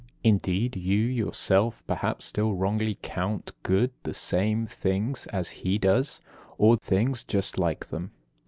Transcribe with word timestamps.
Indeed 0.23 0.75
you 0.75 0.97
yourself 0.97 1.85
perhaps 1.85 2.25
still 2.25 2.55
wrongly 2.55 2.97
count 3.03 3.51
good 3.61 3.91
the 4.01 4.15
same 4.15 4.65
things 4.65 5.27
as 5.27 5.49
he 5.61 5.77
does, 5.77 6.21
or 6.57 6.75
things 6.77 7.23
just 7.23 7.59
like 7.59 7.85
them. 7.89 8.09